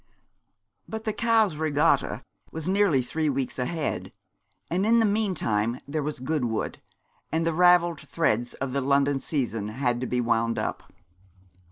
[0.89, 4.11] But the Cowes Regatta was nearly three weeks ahead;
[4.67, 6.81] and in the meantime there was Goodwood,
[7.31, 10.91] and the ravelled threads of the London season had to be wound up.